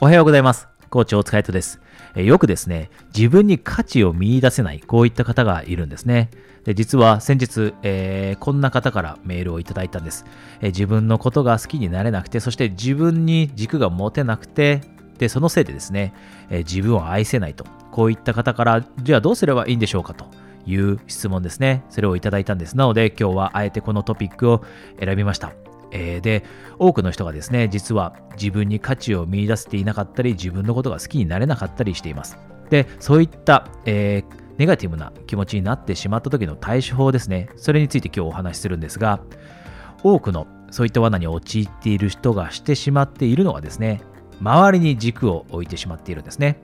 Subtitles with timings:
[0.00, 0.68] おはようございます。
[0.90, 1.80] コーチ大塚イです。
[2.14, 6.30] よくですね、自分に価値を見出せない、こういった方がいるんですね。
[6.62, 10.24] で実は先日、えー、こんな方からメールをいただいたんです、
[10.60, 14.82] えー、自分のことが好きになれなくて、そして自分に軸が持てなくて、
[15.18, 16.14] で、そのせいでですね、
[16.48, 17.64] えー、自分を愛せないと。
[17.90, 20.26] こういった方から、じゃあどうすればいいんでしょうかと
[20.64, 21.82] いう質問ですね。
[21.90, 22.76] それをいただいたんです。
[22.76, 24.62] なので今日はあえてこのトピックを
[25.00, 25.50] 選びました。
[25.90, 26.44] えー、で、
[26.78, 32.38] 多くの人がですね、実は自分に価値を見出せていなかったり、自分のことが好きになれなかったりしています。
[32.70, 39.20] で、そういった、えー、ネガティブな気持ちになってしまった時の対処法ですね、それについて今日お話しするんですが、
[40.02, 44.02] 多くのそういった罠に陥っている人がしてしまっているのはですね、
[44.40, 46.60] 周りに軸を置いてしまっているんですね。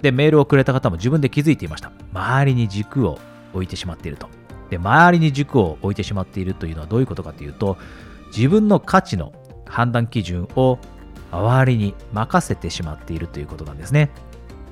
[0.00, 1.92] で、メールをくれた方も自分で気づいていました。
[2.12, 3.18] 周りに軸を
[3.52, 4.28] 置いてしまっていると。
[4.70, 7.76] で、周りに軸を置いてしまっているというのはどういうことかというと、
[8.34, 9.32] 自分の価値の
[9.66, 10.78] 判断基準を
[11.30, 14.10] 周りに任せてしまっているということなんですね。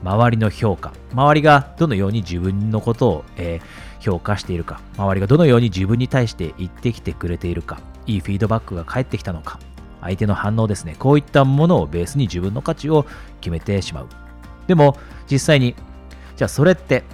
[0.02, 9.58] 周りの評価、周りがどのように自分のことを、えー、評価しているか、周りがどのように自分に対して言ってきてくれているか、いいフィードバックが返ってきたのか、
[10.00, 13.04] 相手の反応ですね、こういったものをベースに自分の価値を
[13.42, 14.08] 決めてしまう。
[14.66, 14.96] でも、
[15.30, 15.74] 実際に、
[16.36, 17.04] じゃあそれって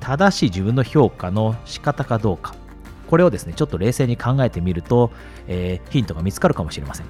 [0.00, 2.54] 正しい自分の評価の仕方かどうか、
[3.12, 5.10] これをですね、ちょっと冷静に考えてみると、
[5.46, 7.06] えー、ヒントが見つかるかもしれません。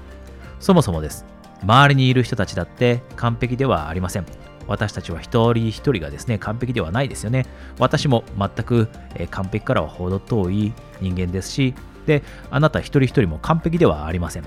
[0.59, 1.25] そもそもです。
[1.61, 4.25] 周りにいる人たちだって完璧ではありません。
[4.67, 7.45] 私たちは一人一人がですね、完璧ではないですよね。
[7.79, 11.73] 私も全く、え、完璧からは程遠い人間ですし、
[12.05, 14.43] で、あなた一人一人も完璧ではありません。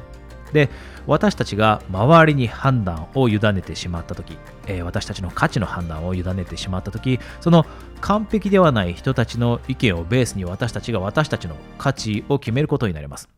[0.52, 0.70] で
[1.06, 7.66] 私たちが周りに判断を委ねてしまった時、えー、私たちの価値の判断を委ねてしまった時その
[8.00, 13.28] 完璧ではない人たちの意見をベースに私たちが私たちの価値を決めることになります。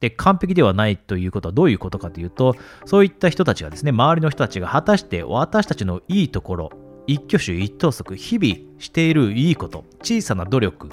[0.00, 6.70] で完璧ではないということはどういうことかというとそういった人たちがですね周りの人たちが果たして私たちのいいところ
[7.08, 10.90] 一挙手一投足日々しているいいこと小さな努力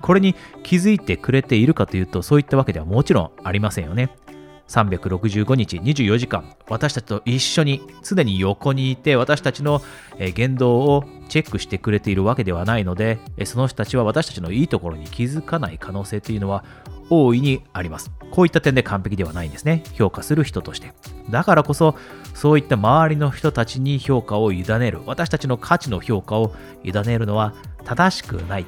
[0.00, 4.10] これに気づいてくれているかというとそういったわけではもちろんありませんよね。
[4.68, 9.80] 365日24時間私たちと一緒に常に横にいて私たちの
[10.34, 16.64] 言動をチェックしてくれているわけではないのでその人たちは私たちのいいところに気づかない可能性というのは
[17.10, 18.10] 大いにあります。
[18.30, 19.84] こういった点で完璧ではないんですね。
[19.94, 20.92] 評価する人として。
[21.30, 21.94] だからこそ
[22.34, 25.00] そういった周りの人たちに評価を委ねる。
[25.06, 28.66] 私たちの価値の評価を委ねるのは正しくない。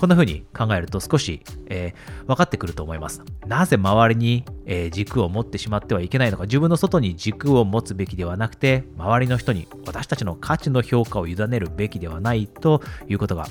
[0.00, 3.22] こんな風に考えると少し、えー、分かってくると思います。
[3.46, 13.46] なぜ周りに、えー、軸を持ってしまってはいけないのか、自分の外に軸を持つべきではなくて、周りの人に私たちの価値の評価を委ねるべきではないということが。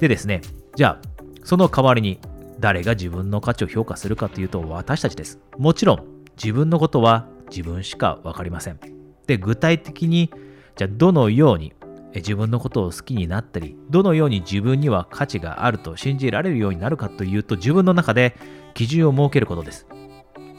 [0.00, 0.40] でですね、
[0.74, 1.08] じゃあ、
[1.44, 2.18] その代わりに
[2.58, 5.38] 誰が自分の価値を評価するかというと私たちです。
[5.58, 6.04] もちろん
[6.36, 8.80] 自分のことは自分しか分かりません。
[9.28, 10.32] で、具体的に
[10.74, 11.72] じゃあどのように
[12.14, 18.36] 自分のことを好きになったり、どのように自分には価値があると信じられるようになるかというと、自分の中で
[18.74, 19.86] 基準を設けることです。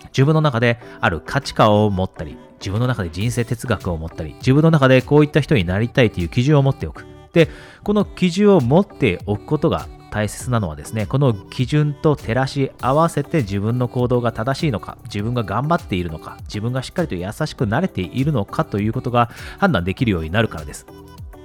[0.05, 7.05] 自分の中である価値観を持ったり、自分の中で人生哲学を持ったり、自分の中でこういった人になりたいという基準を持っておく。
[7.33, 7.47] で、
[7.83, 19.29] この基準を持っておくことが大切なのはですね、この基準と照らし合わせて自分の行動が正しいのか、自分が頑張っているのか、自分がしっかりと優しくなれているのかということが
[19.59, 20.85] 判断できるようになるからです。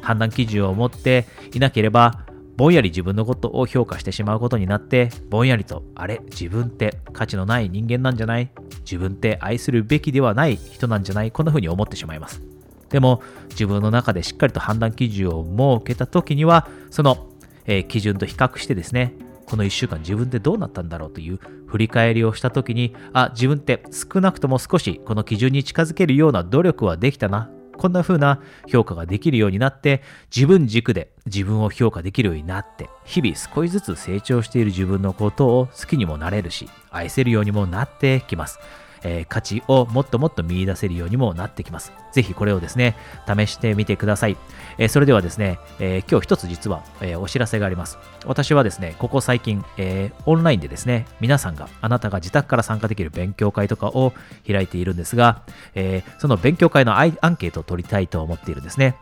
[0.04, 2.20] 判断基準を持っていなければ、
[2.56, 8.50] ぼんやり自分のことを評価してしまうことになって、ぼんやりと、あれ、自分って価値のない人間なんじゃない？
[8.80, 11.32] 自分って愛するべきではない人なんじゃない？
[11.32, 12.42] こんな風に思ってしまいます。
[12.90, 15.44] でも、自分の中でしっかりと判断基準を
[15.80, 17.26] 設けた時には、その、
[17.66, 19.14] えー、基準と比較してですね、
[19.46, 27.50] この1週間自分ってどうなったんだろうという振り返りをした時に、あ、自分って少なくとも少しこの基準に近づけるような努力はできたな。
[27.76, 30.02] こんな風な評価ができるようになって、
[30.34, 38.58] 自分軸で自分を評価できるようになって、日々少しずつ成長している自分のことを好きにもなれるし、愛せるようにもなってきます。
[39.04, 41.92] えー、価値をもっともっと見出せるようにもなってきます。
[42.12, 44.36] ぜひこれをですね、試してみてください。
[44.78, 47.98] えー、それではですね、えー、今日一つ実は、えお知らせがあります。
[48.26, 54.12] 私はですね、ここ最近、えオンラインでですね、皆さんが、あなたが自宅から参加できる勉強会とかを
[54.46, 55.42] 開いているんですが、
[55.74, 58.96] えその勉強会のアンケートを取りたいと思っているんですね。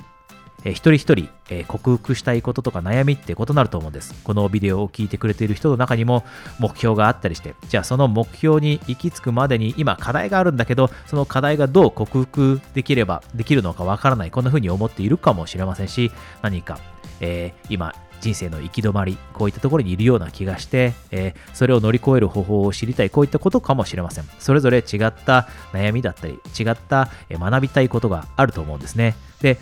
[0.64, 4.14] えー、一人一人、えー、克服したいこととか悩みって異なると思うんです。
[4.24, 6.24] このビデオを聞いてくれている人の中にも
[6.58, 16.10] 目標があったりして、じゃあその目標に行き着くまでに今課題があるんだけど、その課題がどう克服できればできるのかわからない、こんな風に思っているかもしれませんし、
[16.42, 16.78] 何か、
[17.20, 24.24] えー、今人生の行き止まり、こういったところにいるような気がして、えー、それを乗り越える方法を知りたい、こういったことかもしれません。
[24.38, 29.16] それぞれ違った悩みだったり、違った学びたいことがあると思うんですね。
[29.40, 29.58] で、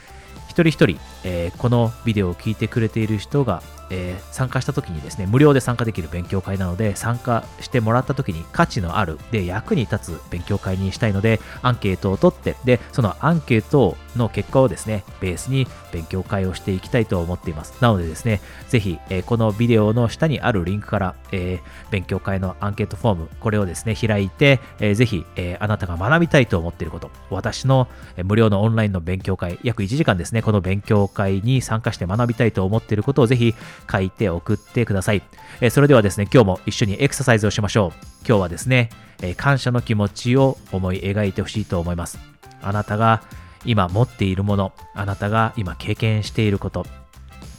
[0.51, 17.75] 一人一人、えー、このビデオを聞いてくれている人がえー、参加した時にですね、無料で参加できる勉強会なので、参加してもらった時に価値のある、で、役に立つ勉強会にしたいので、アンケートを取って、で、そのアンケートの結果をですね、ベースに勉強会をしていきたいと思っています。
[17.81, 27.89] なのでですね、ぜひ、えー、このビデオの下にあるリンクから、えー、勉強会のアンケートフォーム、これをですね、開いて、えー、ぜひ、えあなたが学びたいと思っていること、私の
[28.25, 33.55] 無料のオンラインの勉強会、約1時間ですね、この勉強会に参加して学びたいと思っていることをぜひ
[33.91, 35.23] 書いて送ってください。
[35.61, 38.07] えそれではですね、今日も一緒にエクササイズをしましょう。
[38.27, 38.91] 今日はですね、
[39.23, 42.19] え感謝の気持ちを思い描いてほしいと思います。
[42.63, 43.23] あなたが
[43.65, 46.87] 今持っているもの、あなたが今経験していること、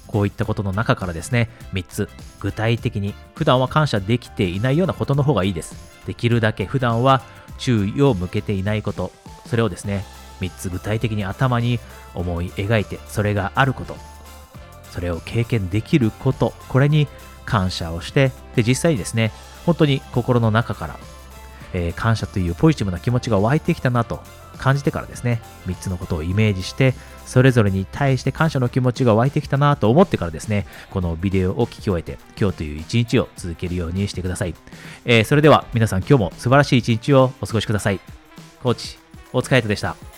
[0.07, 2.09] こういったことの中からですね、3つ、
[2.39, 5.75] 具体的に、普段は感謝できていないようなことの方がいいです。
[6.05, 7.21] できるだけ普段は
[7.57, 9.11] 注意を向けていないこと、
[9.45, 10.03] それをですね、
[10.41, 11.79] 3つ具体的に頭に
[12.13, 13.95] 思い描いて、それがあること、
[14.91, 17.07] それを経験できること、これに
[17.45, 19.31] 感謝をして、で、実際にですね、
[19.65, 20.99] 本当に心の中から、
[21.73, 24.21] えー、感謝というポジティブな気持ちが湧いてきたなと
[24.57, 26.93] 感じてからですね、3つのことをイメージして、
[27.25, 34.55] それぞれに対して感謝の気持ちが湧いてきたなと思ってからですね、このビデオを聞き終えて、今日という一日を続けるようにしてください。
[35.05, 37.99] えー、それでは皆さん今日も素晴らしい一日をお過ごしください。
[38.61, 38.99] コーチ、
[39.33, 40.10] 大塚海人でした。